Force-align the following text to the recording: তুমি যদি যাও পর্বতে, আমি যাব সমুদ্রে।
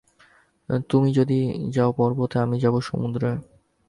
তুমি 0.89 1.09
যদি 1.13 1.37
যাও 1.69 1.91
পর্বতে, 1.91 2.35
আমি 2.39 2.55
যাব 2.59 2.75
সমুদ্রে। 2.81 3.29